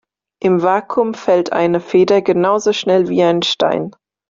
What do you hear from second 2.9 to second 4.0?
wie ein Stein.